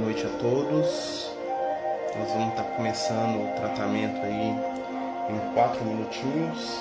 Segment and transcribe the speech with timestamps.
[0.00, 1.30] noite a todos.
[2.16, 4.56] Nós vamos estar começando o tratamento aí
[5.28, 6.80] em quatro minutinhos.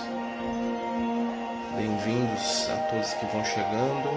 [1.76, 4.10] Bem-vindos a todos que vão chegando.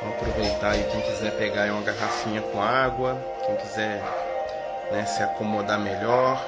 [0.00, 4.00] Vamos aproveitar aí quem quiser pegar uma garrafinha com água, quem quiser
[4.92, 6.40] né, se acomodar melhor.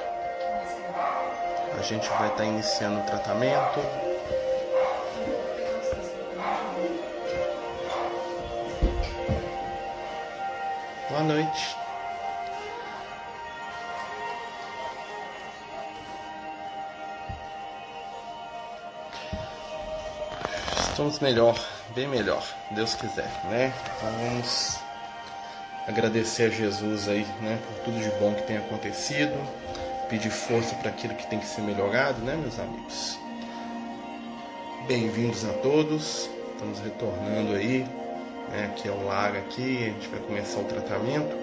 [1.77, 4.08] A gente vai estar iniciando o tratamento.
[11.19, 11.75] Boa noite.
[20.79, 21.59] Estamos melhor,
[21.93, 23.73] bem melhor, Deus quiser, né?
[23.97, 24.79] Então vamos
[25.89, 29.35] agradecer a Jesus aí, né, por tudo de bom que tem acontecido,
[30.09, 33.19] pedir força para aquilo que tem que ser melhorado, né, meus amigos?
[34.87, 37.85] Bem-vindos a todos, estamos retornando aí,
[38.51, 41.35] né, aqui ao lar aqui, a gente vai começar o tratamento,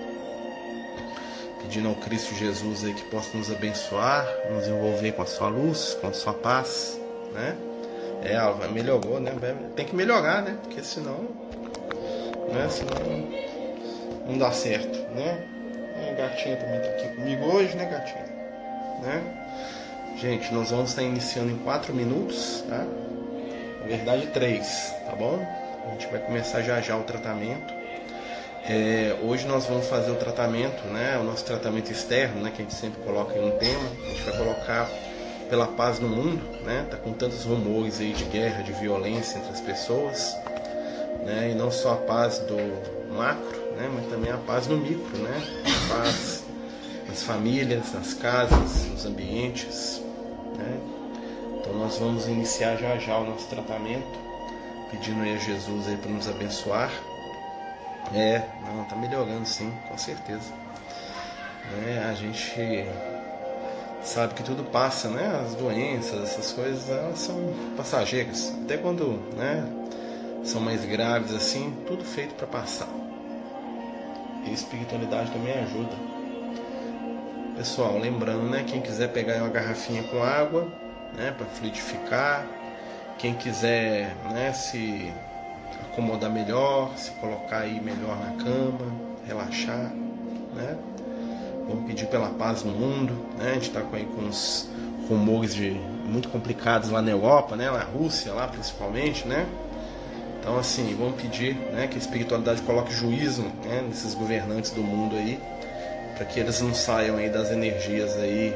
[1.63, 5.97] pedindo ao Cristo Jesus aí que possa nos abençoar, nos envolver com a sua luz,
[6.01, 7.01] com a sua paz,
[7.33, 7.57] né?
[8.23, 9.33] É, melhorou, né?
[9.75, 10.59] Tem que melhorar, né?
[10.63, 11.29] Porque senão,
[12.53, 12.69] né?
[12.69, 13.29] Senão
[14.27, 15.45] não dá certo, né?
[16.09, 18.27] A gatinha também tá aqui comigo hoje, né, gatinha?
[19.03, 19.23] Né?
[20.17, 22.85] Gente, nós vamos estar iniciando em 4 minutos, tá?
[23.81, 25.66] Na verdade, 3, tá bom?
[25.87, 27.73] A gente vai começar já já o tratamento.
[28.69, 31.17] É, hoje nós vamos fazer o tratamento, né?
[31.19, 32.51] O nosso tratamento externo, né?
[32.51, 33.89] Que a gente sempre coloca em um tema.
[34.05, 34.89] A gente vai colocar
[35.49, 36.87] pela paz no mundo, né?
[36.91, 40.37] Tá com tantos rumores aí de guerra, de violência entre as pessoas,
[41.25, 41.51] né?
[41.53, 42.57] E não só a paz do
[43.15, 43.89] macro, né?
[43.95, 45.43] Mas também a paz no micro, né?
[45.65, 46.45] A paz
[47.09, 50.03] nas famílias, nas casas, nos ambientes,
[50.59, 50.81] né?
[51.61, 54.26] Então nós vamos iniciar já já o nosso tratamento,
[54.91, 56.91] pedindo aí a Jesus aí para nos abençoar.
[58.15, 60.53] É, não, tá melhorando sim, com certeza.
[61.87, 62.87] É, a gente
[64.03, 65.43] sabe que tudo passa, né?
[65.45, 67.37] As doenças, essas coisas, elas são
[67.77, 68.55] passageiras.
[68.65, 69.65] Até quando, né,
[70.45, 72.89] são mais graves assim, tudo feito para passar.
[74.45, 75.97] E a espiritualidade também ajuda.
[77.57, 80.69] Pessoal, lembrando, né, quem quiser pegar uma garrafinha com água,
[81.17, 82.47] né, para fluidificar,
[83.19, 85.13] quem quiser, né, se
[85.91, 88.93] acomodar melhor, se colocar aí melhor na cama,
[89.27, 89.93] relaxar,
[90.55, 90.77] né?
[91.67, 93.51] Vamos pedir pela paz no mundo, né?
[93.51, 94.69] A gente está com, aí com uns
[95.09, 97.71] rumores de muito complicados lá na Europa, né?
[97.71, 99.47] Na Rússia, lá principalmente, né?
[100.39, 101.87] Então assim, vamos pedir, né?
[101.89, 103.83] Que a espiritualidade coloque juízo, né?
[103.89, 105.41] Nesses governantes do mundo aí,
[106.15, 108.55] para que eles não saiam aí das energias aí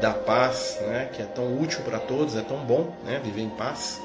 [0.00, 1.08] da paz, né?
[1.12, 3.20] Que é tão útil para todos, é tão bom, né?
[3.22, 4.00] Viver em paz,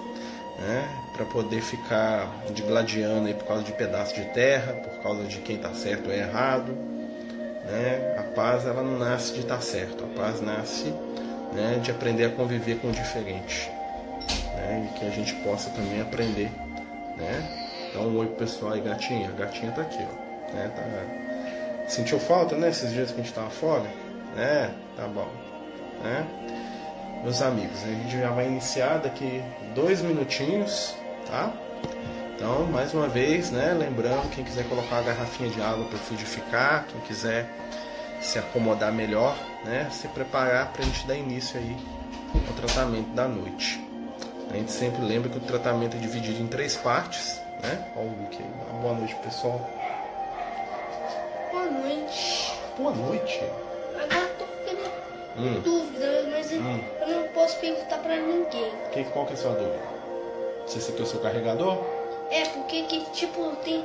[0.60, 0.88] né?
[1.14, 5.56] Para poder ficar digladiando aí por causa de pedaço de terra, por causa de quem
[5.56, 6.90] está certo ou errado
[7.70, 8.16] né?
[8.18, 10.94] A paz ela não nasce de estar certo, a paz nasce
[11.54, 13.70] né, de aprender a conviver com o diferente.
[14.56, 14.90] Né?
[14.90, 16.52] E que a gente possa também aprender.
[17.18, 17.88] Né?
[17.90, 19.30] Então, um oi pro pessoal aí, gatinha.
[19.30, 20.54] A gatinha tá aqui, ó.
[20.54, 20.72] Né?
[20.76, 21.90] Tá...
[21.90, 22.70] Sentiu falta, né?
[22.70, 23.90] Esses dias que a gente tava fora?
[24.36, 24.72] Né?
[24.96, 25.49] Tá bom.
[26.04, 26.26] Né?
[27.24, 29.44] Meus amigos, a gente já vai iniciar daqui
[29.76, 30.96] dois minutinhos,
[31.28, 31.52] tá?
[32.36, 36.86] Então, mais uma vez, né, lembrando, quem quiser colocar uma garrafinha de água para fluidificar,
[36.88, 37.50] quem quiser
[38.22, 41.76] se acomodar melhor, né, se preparar para a gente dar início aí
[42.48, 43.86] ao tratamento da noite.
[44.50, 47.86] A gente sempre lembra que o tratamento é dividido em três partes, né?
[47.96, 48.82] Olha o Luke aí.
[48.82, 49.70] Boa noite, pessoal.
[51.52, 52.54] Boa noite.
[52.78, 53.44] Boa noite.
[55.38, 55.62] Hum.
[55.62, 56.80] dúvida, mas hum.
[57.02, 58.72] eu não posso perguntar para ninguém.
[58.92, 59.80] Que, qual que é a sua dúvida?
[60.66, 61.84] É o seu carregador?
[62.30, 63.84] É, porque que tipo tem.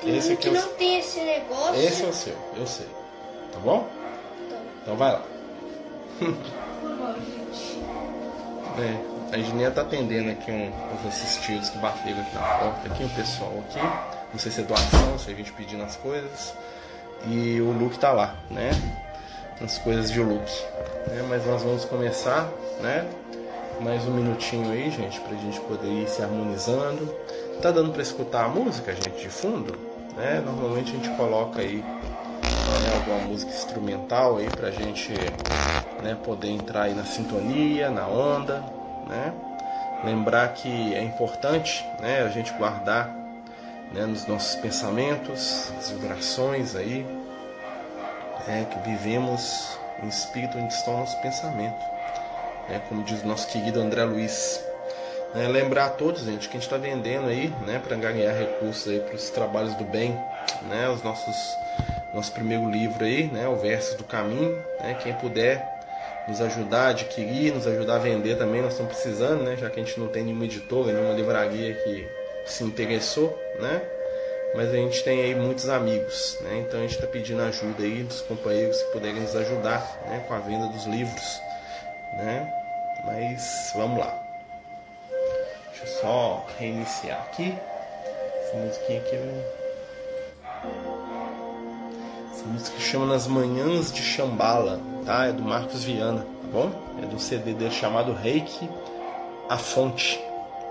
[0.00, 1.74] Tem esse um que é não tem esse negócio.
[1.76, 2.86] Esse é o seu, eu sei.
[3.52, 3.86] Tá bom?
[4.50, 4.56] Tá.
[4.82, 5.22] Então vai lá.
[8.78, 13.04] É, a Gininha tá atendendo aqui um, os assistidos que bateram aqui na porta, aqui
[13.04, 13.78] o pessoal aqui.
[14.32, 16.54] Não sei se é doação, se a gente pedindo as coisas.
[17.26, 18.70] E o Luke tá lá, né?
[19.62, 20.52] As coisas de Luke.
[21.08, 21.24] Né?
[21.28, 22.48] Mas nós vamos começar,
[22.80, 23.08] né?
[23.80, 27.14] Mais um minutinho aí, gente, pra gente poder ir se harmonizando.
[27.62, 29.78] Tá dando para escutar a música, gente, de fundo?
[30.14, 30.42] Né?
[30.44, 35.12] Normalmente a gente coloca aí né, alguma música instrumental aí pra gente
[36.02, 38.62] né, poder entrar aí na sintonia, na onda,
[39.08, 39.32] né?
[40.04, 43.08] Lembrar que é importante né, a gente guardar
[43.92, 47.06] né, nos nossos pensamentos, as vibrações aí,
[48.46, 51.84] né, que vivemos em espírito onde estão nossos pensamentos.
[52.68, 54.64] Né, como diz o nosso querido André Luiz,
[55.34, 58.88] é, lembrar a todos, gente, que a gente está vendendo aí, né, para ganhar recursos
[58.88, 60.18] aí para os trabalhos do bem,
[60.68, 61.56] né, os nossos
[62.14, 64.56] nosso primeiro livro aí, né, o Versos do Caminho.
[64.80, 65.76] Né, quem puder
[66.26, 69.78] nos ajudar a adquirir, nos ajudar a vender também, nós estamos precisando, né, já que
[69.78, 72.08] a gente não tem nenhuma editora, nenhuma livraria que
[72.46, 73.82] se interessou, né?
[74.56, 76.64] Mas a gente tem aí muitos amigos, né?
[76.66, 80.32] Então a gente está pedindo ajuda aí dos companheiros que puderem nos ajudar, né, com
[80.32, 81.40] a venda dos livros,
[82.14, 82.50] né?
[83.04, 84.18] Mas vamos lá.
[85.68, 87.54] Deixa eu só reiniciar aqui.
[88.40, 89.16] Essa musiquinha aqui
[92.32, 95.26] Essa música chama Nas Manhãs de Chambala, tá?
[95.26, 96.72] É do Marcos Viana, tá bom?
[97.02, 98.70] É do CD dele chamado Reiki
[99.50, 100.18] A Fonte,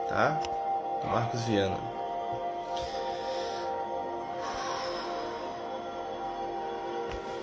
[0.09, 0.39] tá?
[1.03, 1.94] Do Marcos Viana.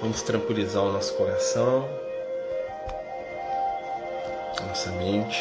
[0.02, 1.88] Vamos tranquilizar o nosso coração,
[4.66, 5.40] nossa mente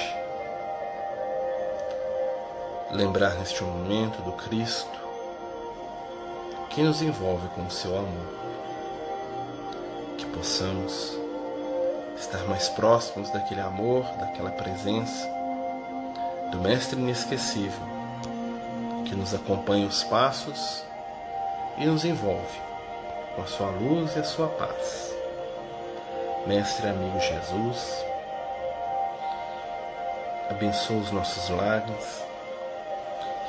[2.92, 5.00] lembrar neste momento do Cristo
[6.70, 8.36] que nos envolve com o seu amor.
[10.20, 11.18] Que possamos
[12.16, 15.28] estar mais próximos daquele amor, daquela presença,
[16.52, 17.82] do Mestre inesquecível,
[19.06, 20.84] que nos acompanha os passos
[21.80, 22.71] e nos envolve
[23.36, 25.14] com a sua luz e a sua paz.
[26.48, 28.06] Mestre amigo Jesus,
[30.50, 32.24] abençoa os nossos lares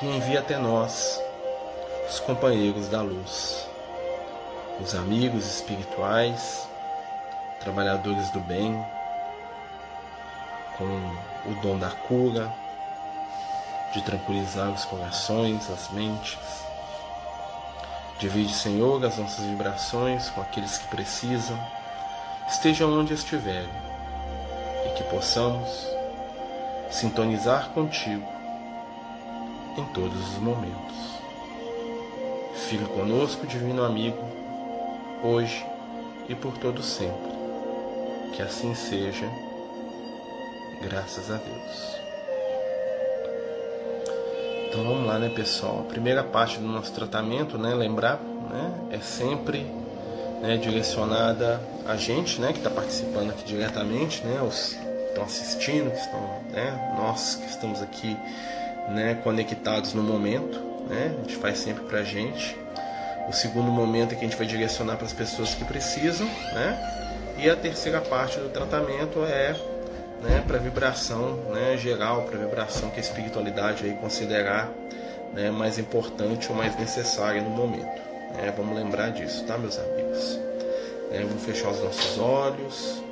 [0.03, 1.23] e envia até nós
[2.09, 3.67] os companheiros da luz,
[4.81, 6.69] os amigos espirituais,
[7.61, 8.85] trabalhadores do bem,
[10.77, 10.85] com
[11.51, 12.53] o dom da cura,
[13.93, 16.72] de tranquilizar os corações, as mentes.
[18.23, 21.59] Divide, Senhor, as nossas vibrações com aqueles que precisam,
[22.49, 23.69] estejam onde estiverem,
[24.87, 25.89] e que possamos
[26.89, 28.25] sintonizar contigo
[29.77, 31.19] em todos os momentos.
[32.69, 34.25] Fica conosco, divino amigo,
[35.21, 35.67] hoje
[36.29, 37.33] e por todo sempre.
[38.37, 39.29] Que assim seja,
[40.81, 42.02] graças a Deus.
[44.73, 45.81] Então vamos lá, né, pessoal?
[45.81, 48.19] A primeira parte do nosso tratamento, né, lembrar,
[48.51, 49.67] né, é sempre
[50.41, 55.91] né, direcionada a gente, né, que está participando aqui diretamente, né, os que estão assistindo,
[55.91, 56.21] que estão,
[56.53, 58.17] né, nós que estamos aqui
[58.89, 60.59] né, conectados no momento,
[60.89, 61.15] né?
[61.19, 62.57] A gente faz sempre para a gente.
[63.29, 67.35] O segundo momento é que a gente vai direcionar para as pessoas que precisam, né?
[67.37, 69.55] E a terceira parte do tratamento é
[70.23, 74.71] né, para vibração né, geral, para vibração que a espiritualidade aí considerar
[75.33, 78.01] né, mais importante ou mais necessária no momento.
[78.35, 78.53] Né?
[78.57, 80.39] Vamos lembrar disso, tá, meus amigos?
[81.11, 83.03] É, vamos fechar os nossos olhos,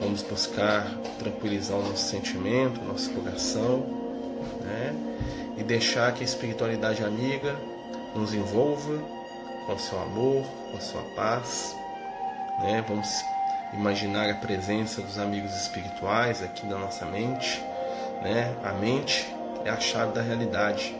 [0.00, 0.86] vamos buscar
[1.18, 3.86] tranquilizar o nosso sentimento, o nosso coração
[4.62, 4.94] né?
[5.56, 7.56] e deixar que a espiritualidade amiga
[8.14, 8.98] nos envolva
[9.66, 11.76] com seu amor, com sua paz.
[12.60, 12.84] Né?
[12.86, 13.08] Vamos
[13.72, 17.60] imaginar a presença dos amigos espirituais aqui na nossa mente.
[18.22, 18.54] Né?
[18.62, 19.26] A mente
[19.64, 20.94] é a chave da realidade.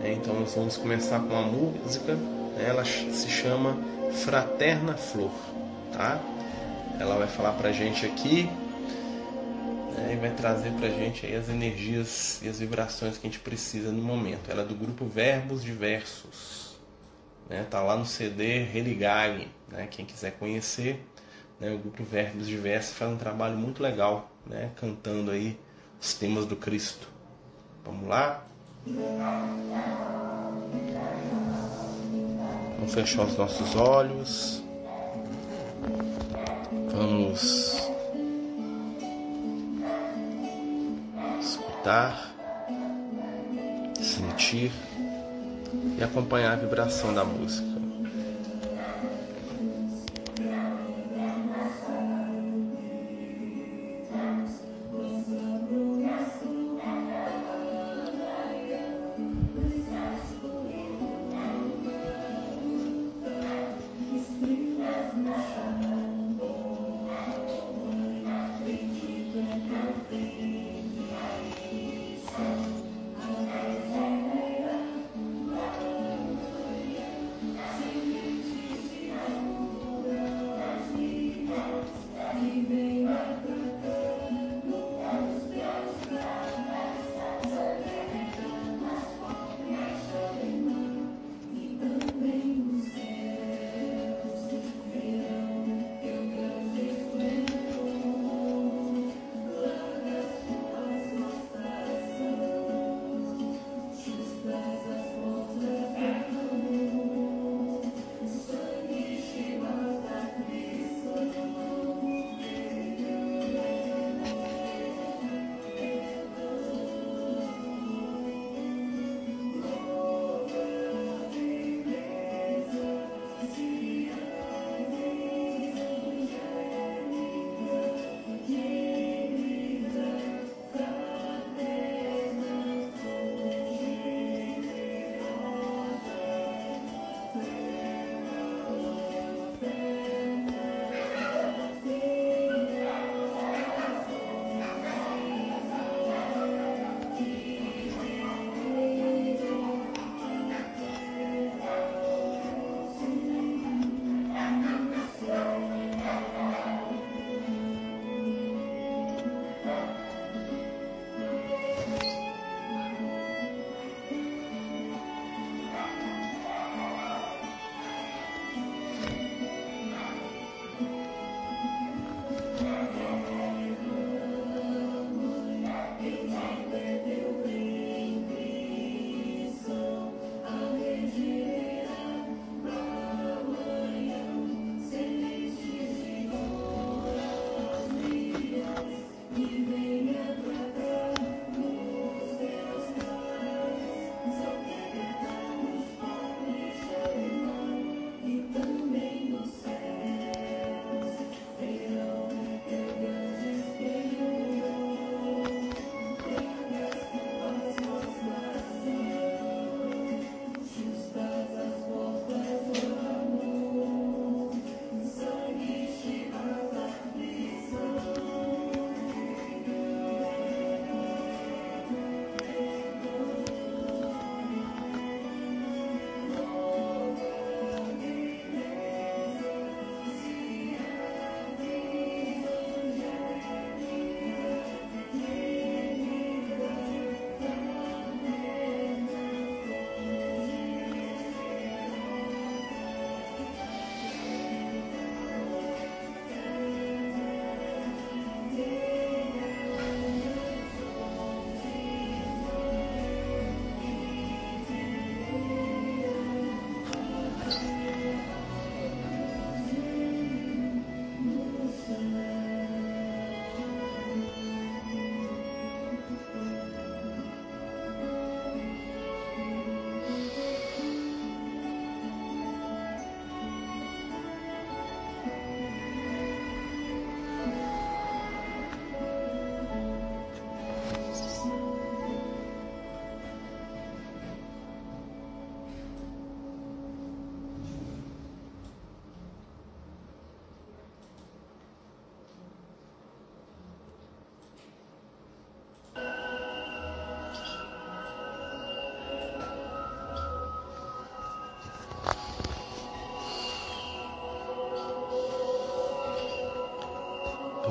[0.00, 0.12] Né?
[0.12, 2.66] Então nós vamos começar com uma música, né?
[2.66, 3.76] ela se chama
[4.12, 5.32] Fraterna Flor.
[5.92, 6.20] Tá?
[7.00, 8.48] Ela vai falar pra gente aqui
[9.98, 13.30] né, e vai trazer para a gente aí as energias e as vibrações que a
[13.30, 14.50] gente precisa no momento.
[14.50, 16.78] Ela é do grupo Verbos Diversos,
[17.48, 21.04] né, tá lá no CD Religare, né, quem quiser conhecer,
[21.60, 25.58] né, o grupo Verbos Diversos faz um trabalho muito legal, né, cantando aí
[26.00, 27.08] os temas do Cristo.
[27.84, 28.44] Vamos lá?
[32.76, 34.62] Vamos fechar os nossos olhos.
[36.92, 37.88] Vamos
[41.40, 42.34] escutar,
[44.00, 44.72] sentir
[45.96, 47.77] e acompanhar a vibração da música.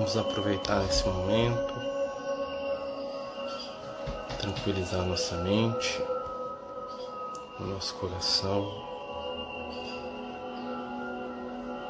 [0.08, 1.74] Vamos aproveitar esse momento,
[4.40, 6.02] tranquilizar nossa mente,
[7.60, 8.72] nosso coração,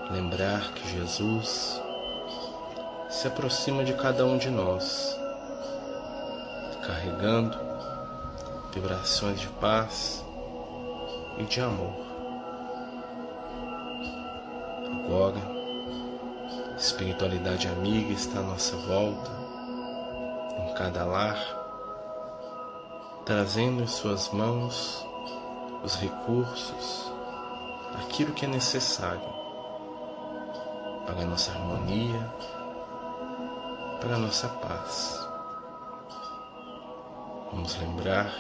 [0.09, 1.79] lembrar que Jesus
[3.07, 5.15] se aproxima de cada um de nós,
[6.88, 7.55] carregando
[8.74, 10.25] vibrações de paz
[11.38, 11.93] e de amor.
[15.05, 15.56] Agora,
[16.98, 19.30] espiritualidade amiga está à nossa volta,
[20.60, 21.38] em cada lar,
[23.24, 25.06] trazendo em suas mãos
[25.84, 27.12] os recursos,
[28.00, 29.30] aquilo que é necessário
[31.06, 32.34] para a nossa harmonia,
[34.01, 35.30] para a nossa paz.
[37.51, 38.34] Vamos lembrar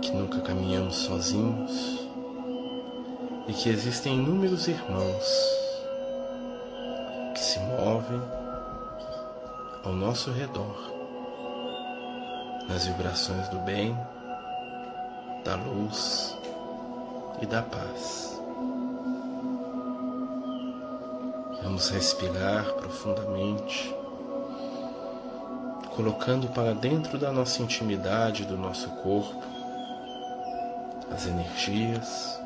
[0.00, 2.08] que nunca caminhamos sozinhos
[3.48, 5.63] e que existem inúmeros irmãos
[8.04, 8.22] movem
[9.82, 10.92] ao nosso redor
[12.68, 13.96] nas vibrações do bem,
[15.44, 16.36] da luz
[17.40, 18.40] e da paz.
[21.62, 23.94] Vamos respirar profundamente
[25.94, 29.42] colocando para dentro da nossa intimidade, do nosso corpo,
[31.12, 32.40] as energias,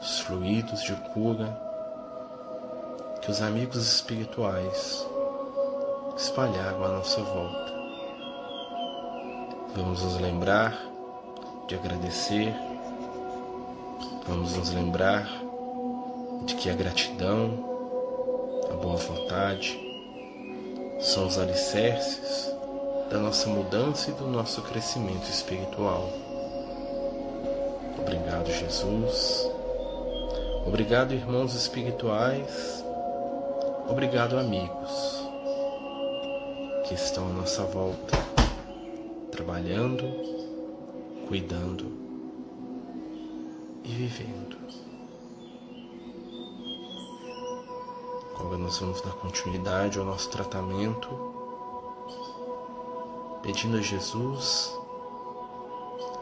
[0.00, 1.71] os fluidos de cura
[3.22, 5.06] que os amigos espirituais
[6.16, 7.72] espalharam à nossa volta.
[9.76, 10.76] Vamos nos lembrar
[11.68, 12.52] de agradecer,
[14.26, 15.28] vamos nos lembrar
[16.46, 17.64] de que a gratidão,
[18.68, 19.78] a boa vontade
[20.98, 22.52] são os alicerces
[23.08, 26.10] da nossa mudança e do nosso crescimento espiritual.
[28.00, 29.48] Obrigado, Jesus.
[30.66, 32.82] Obrigado, irmãos espirituais.
[33.92, 35.22] Obrigado, amigos
[36.88, 38.16] que estão à nossa volta,
[39.30, 40.02] trabalhando,
[41.28, 41.92] cuidando
[43.84, 44.56] e vivendo.
[48.40, 51.10] Agora nós vamos dar continuidade ao nosso tratamento
[53.42, 54.74] pedindo a Jesus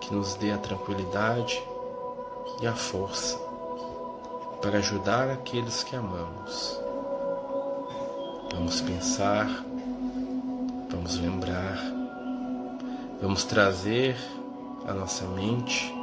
[0.01, 1.63] que nos dê a tranquilidade
[2.61, 3.39] e a força
[4.61, 6.80] para ajudar aqueles que amamos.
[8.53, 9.49] Vamos pensar,
[10.91, 11.79] vamos lembrar,
[13.23, 14.17] vamos trazer
[14.87, 15.95] à nossa mente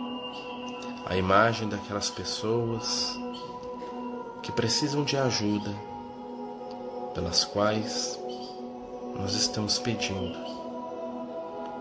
[1.06, 3.20] a imagem daquelas pessoas
[4.42, 5.74] que precisam de ajuda,
[7.14, 8.18] pelas quais
[9.16, 10.38] nós estamos pedindo.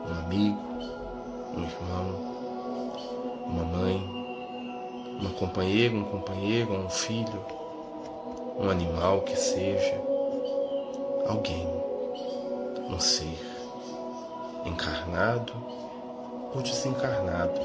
[0.08, 0.60] Um amigo,
[1.56, 2.36] um irmão,
[3.46, 4.16] uma mãe,
[5.20, 7.44] uma companheira, um companheiro, um filho,
[8.58, 10.05] um animal que seja,
[11.28, 11.66] alguém,
[12.88, 13.38] um ser,
[14.64, 15.52] encarnado
[16.54, 17.60] ou desencarnado,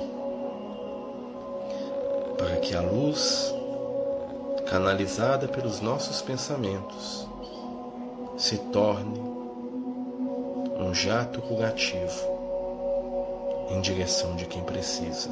[2.38, 3.53] para que a luz,
[4.65, 7.27] canalizada pelos nossos pensamentos,
[8.38, 9.20] se torne
[10.80, 12.32] um jato curativo
[13.70, 15.30] em direção de quem precisa.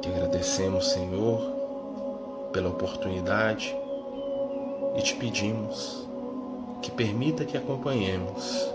[0.00, 1.40] Te agradecemos, Senhor,
[2.52, 3.74] pela oportunidade
[4.96, 6.03] e te pedimos
[6.84, 8.70] que permita que acompanhemos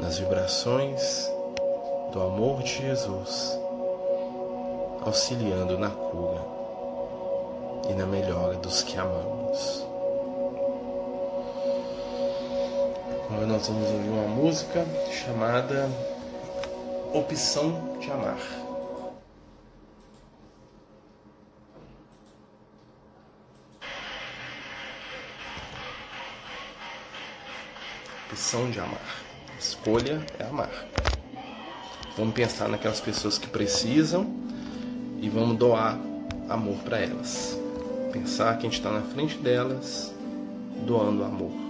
[0.00, 1.30] nas vibrações
[2.12, 3.56] do amor de Jesus,
[5.00, 6.44] auxiliando na cura
[7.88, 9.86] e na melhora dos que amamos.
[13.30, 15.88] Agora nós vamos ouvir uma música chamada
[17.14, 18.40] opção de amar.
[28.30, 29.24] Opção de amar.
[29.58, 30.70] Escolha é amar.
[32.16, 34.32] Vamos pensar naquelas pessoas que precisam
[35.20, 35.98] e vamos doar
[36.48, 37.58] amor para elas.
[38.12, 40.14] Pensar que a gente está na frente delas,
[40.86, 41.69] doando amor.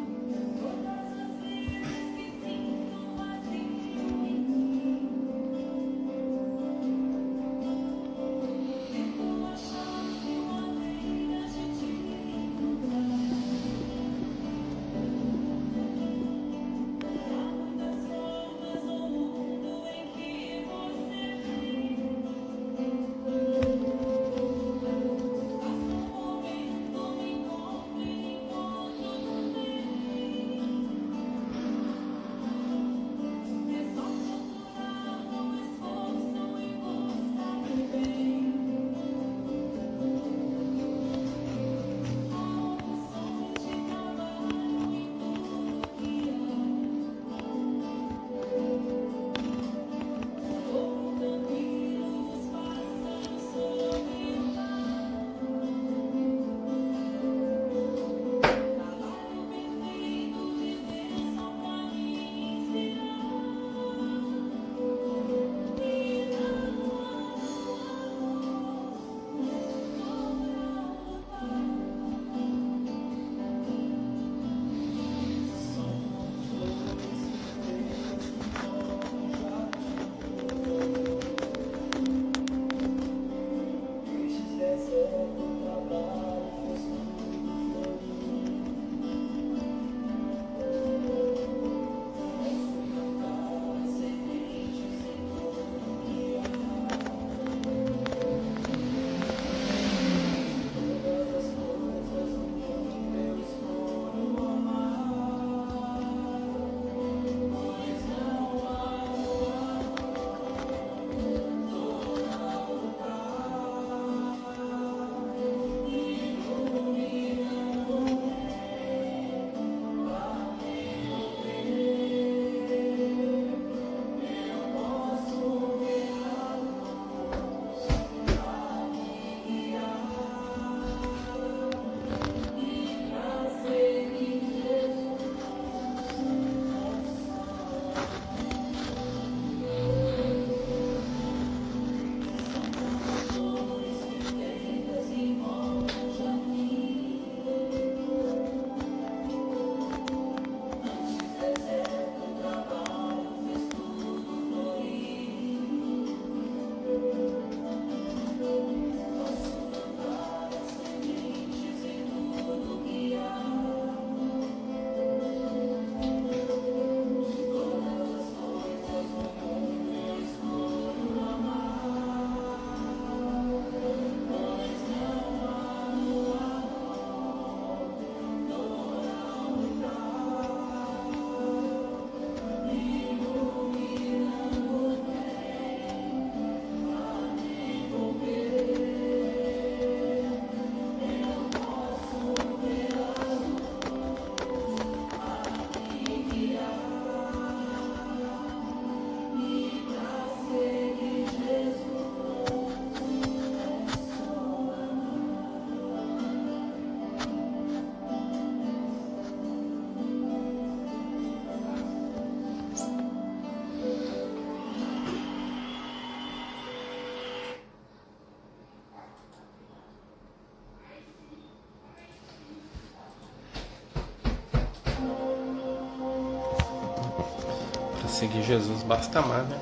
[228.20, 229.58] Seguir Jesus basta amar, né?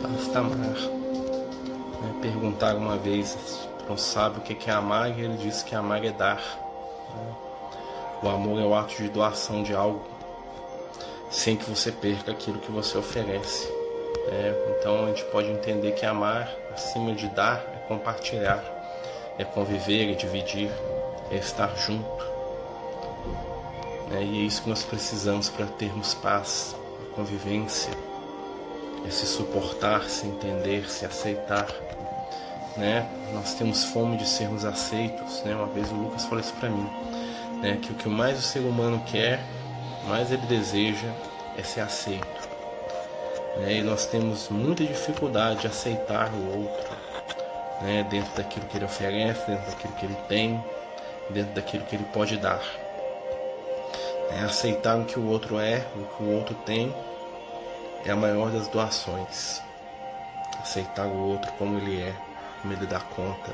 [0.00, 0.58] Basta amar.
[0.58, 2.14] Né?
[2.22, 6.04] Perguntaram uma vez para um sábio o que é amar e ele disse que amar
[6.04, 6.36] é dar.
[6.36, 7.34] Né?
[8.22, 10.04] O amor é o ato de doação de algo
[11.32, 13.66] sem que você perca aquilo que você oferece.
[14.30, 14.54] Né?
[14.78, 18.62] Então a gente pode entender que amar, acima de dar, é compartilhar,
[19.36, 20.70] é conviver, é dividir,
[21.28, 22.15] é estar junto.
[24.08, 24.24] Né?
[24.24, 26.74] E é isso que nós precisamos para termos paz,
[27.14, 27.92] convivência,
[29.06, 31.68] é se suportar, se entender, se aceitar.
[32.76, 33.08] Né?
[33.32, 35.42] Nós temos fome de sermos aceitos.
[35.42, 35.54] Né?
[35.54, 36.88] Uma vez o Lucas falou isso para mim,
[37.60, 37.78] né?
[37.80, 39.40] que o que mais o ser humano quer,
[40.06, 41.08] mais ele deseja
[41.56, 42.48] é ser aceito.
[43.58, 43.78] Né?
[43.78, 46.96] E nós temos muita dificuldade de aceitar o outro,
[47.82, 48.06] né?
[48.10, 50.64] dentro daquilo que ele oferece, dentro daquilo que ele tem,
[51.30, 52.62] dentro daquilo que ele pode dar.
[54.30, 56.94] É aceitar o que o outro é, o que o outro tem,
[58.04, 59.62] é a maior das doações.
[60.60, 62.14] Aceitar o outro como ele é,
[62.60, 63.52] como ele dá conta.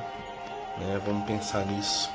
[0.79, 1.01] Né?
[1.05, 2.11] Vamos pensar nisso.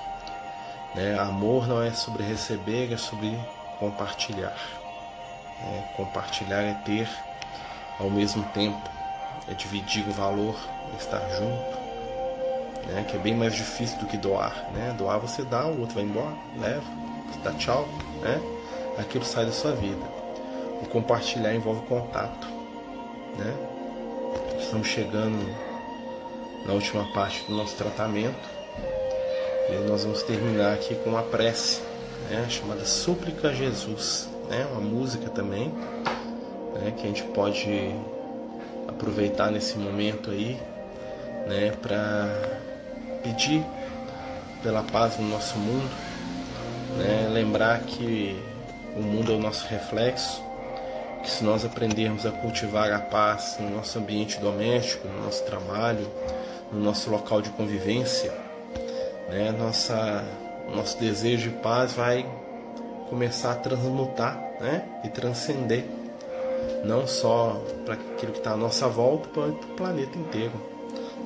[0.96, 1.18] Né?
[1.20, 3.38] Amor não é sobre receber, é sobre
[3.80, 4.58] compartilhar.
[5.62, 5.84] Né?
[5.96, 7.10] Compartilhar é ter
[8.00, 8.90] ao mesmo tempo,
[9.50, 10.56] é dividir o valor,
[10.94, 11.78] é estar junto.
[12.88, 13.06] Né?
[13.08, 14.54] Que é bem mais difícil do que doar.
[14.74, 14.94] Né?
[14.98, 16.86] Doar você dá, o outro vai embora, leva,
[17.44, 17.88] dá tchau
[18.22, 18.42] né?
[18.98, 20.06] aquilo sai da sua vida.
[20.82, 22.48] O compartilhar envolve contato.
[23.38, 23.54] Né?
[24.60, 25.38] Estamos chegando
[26.66, 28.58] na última parte do nosso tratamento
[29.70, 31.82] e nós vamos terminar aqui com uma prece
[32.30, 32.48] né?
[32.50, 34.68] chamada Súplica a Jesus, né?
[34.72, 35.70] uma música também
[36.76, 36.94] né?
[36.96, 37.96] que a gente pode
[38.88, 40.60] aproveitar nesse momento aí
[41.48, 41.72] né?
[41.82, 42.28] para
[43.24, 43.64] pedir
[44.64, 46.07] pela paz no nosso mundo
[46.98, 47.30] né?
[47.32, 48.38] Lembrar que
[48.96, 50.44] o mundo é o nosso reflexo,
[51.24, 56.08] que se nós aprendermos a cultivar a paz no nosso ambiente doméstico, no nosso trabalho,
[56.72, 58.34] no nosso local de convivência,
[59.30, 59.54] né?
[59.58, 60.24] Nossa,
[60.74, 62.26] nosso desejo de paz vai
[63.10, 64.84] começar a transmutar né?
[65.04, 65.86] e transcender,
[66.84, 70.54] não só para aquilo que está à nossa volta, para o planeta inteiro.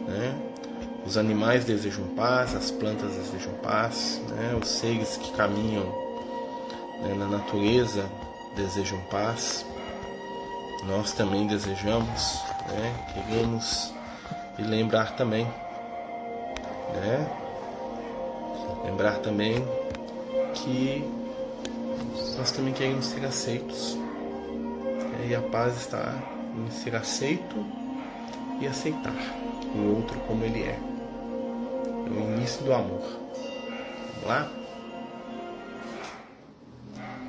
[0.08, 0.51] Né?
[1.06, 4.58] Os animais desejam paz, as plantas desejam paz, né?
[4.62, 5.86] os seres que caminham
[7.02, 8.08] né, na natureza
[8.56, 9.66] desejam paz.
[10.86, 12.94] Nós também desejamos, né?
[13.14, 13.92] queremos
[14.60, 15.46] e lembrar também,
[16.94, 17.28] né?
[18.86, 19.66] lembrar também
[20.54, 21.04] que
[22.38, 23.98] nós também queremos ser aceitos.
[25.28, 26.14] E a paz está
[26.56, 27.66] em ser aceito
[28.60, 29.14] e aceitar
[29.76, 30.91] o outro como ele é
[32.18, 33.02] o início do amor.
[33.02, 34.52] Vamos lá?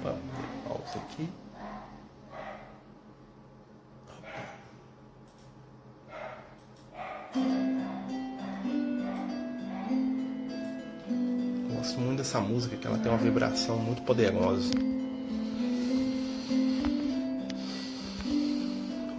[0.02, 1.28] Vamos ter pausa aqui.
[11.74, 14.72] Gosto muito dessa música, que ela tem uma vibração muito poderosa.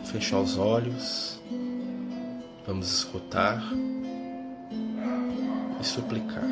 [0.06, 1.40] Fechar os olhos.
[2.66, 3.62] Vamos escutar
[5.84, 6.44] e suplicar.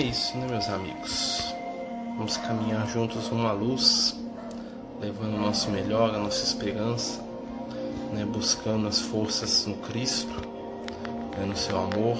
[0.00, 1.54] É isso, né, meus amigos?
[2.16, 4.18] Vamos caminhar juntos à luz,
[4.98, 7.20] levando o nosso melhor, a nossa esperança,
[8.10, 10.40] né, buscando as forças no Cristo,
[11.36, 12.16] né, no seu amor,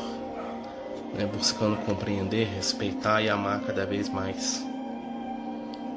[1.15, 4.63] né, buscando compreender, respeitar e amar cada vez mais.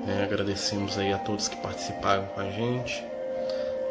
[0.07, 3.03] É, agradecemos aí a todos que participaram com a gente.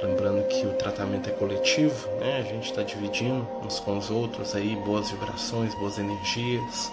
[0.03, 2.39] Lembrando que o tratamento é coletivo, né?
[2.39, 6.91] A gente está dividindo uns com os outros aí, boas vibrações, boas energias.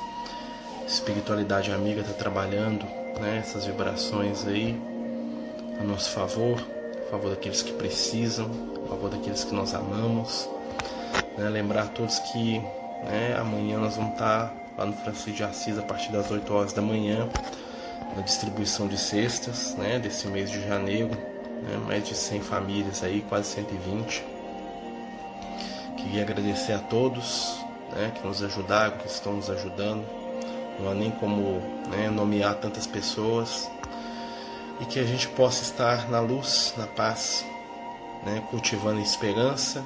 [0.90, 2.84] Espiritualidade amiga está trabalhando,
[3.20, 3.38] né?
[3.38, 4.76] Essas vibrações aí
[5.80, 6.60] a nosso favor,
[7.06, 8.50] a favor daqueles que precisam,
[8.86, 10.50] a favor daqueles que nós amamos.
[11.38, 11.48] Né?
[11.48, 12.58] Lembrar a todos que
[13.04, 16.52] né, amanhã nós vamos estar tá lá no Francisco de Assis a partir das 8
[16.52, 17.30] horas da manhã,
[18.16, 21.12] na distribuição de cestas né, desse mês de janeiro
[21.62, 21.78] né?
[21.86, 24.26] mais de 100 famílias aí, quase 120.
[25.98, 27.60] Queria agradecer a todos
[27.92, 30.19] né, que nos ajudaram, que estão nos ajudando.
[30.80, 33.70] Não há nem como né, nomear tantas pessoas.
[34.80, 37.46] E que a gente possa estar na luz, na paz,
[38.24, 39.84] né, cultivando esperança,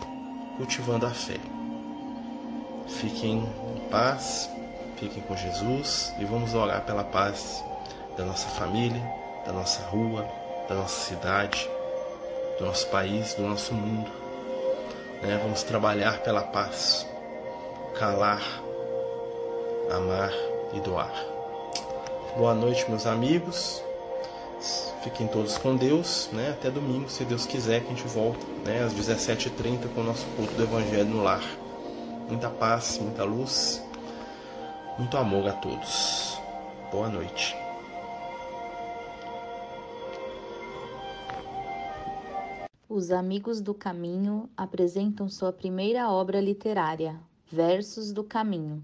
[0.58, 1.40] cultivando a fé.
[2.88, 3.40] Fiquem
[3.76, 4.50] em paz,
[4.98, 7.64] fiquem com Jesus e vamos orar pela paz
[8.16, 9.02] da nossa família,
[9.46, 10.28] da nossa rua,
[10.70, 11.68] da nossa cidade,
[12.60, 14.12] do nosso país, do nosso mundo.
[15.24, 15.40] Né?
[15.42, 17.08] Vamos trabalhar pela paz,
[17.98, 18.44] calar,
[19.92, 21.14] amar e doar.
[22.38, 23.84] Boa noite, meus amigos.
[25.04, 26.52] Fiquem todos com Deus, né?
[26.52, 28.84] Até domingo, se Deus quiser, que a gente volta, né?
[28.84, 31.44] Às 17h30 com o nosso culto do Evangelho no lar.
[32.30, 33.84] Muita paz, muita luz,
[34.98, 36.40] muito amor a todos.
[36.92, 37.56] Boa noite.
[42.88, 47.20] Os Amigos do Caminho apresentam sua primeira obra literária,
[47.52, 48.84] Versos do Caminho,